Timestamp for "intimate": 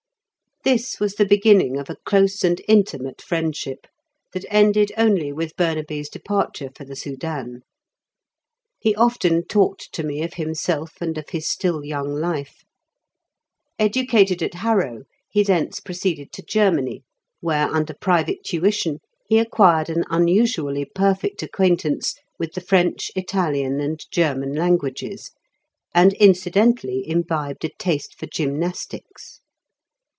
2.67-3.19